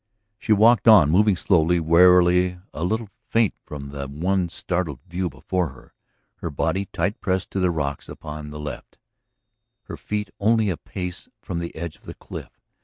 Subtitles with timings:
[0.39, 5.67] She walked on, moving slowly, warily, a little faint from the one startled view before
[5.73, 5.93] her,
[6.37, 8.97] her body tight pressed to the rocks upon the left,
[9.83, 12.49] her feet only a pace from the edge of the cliff.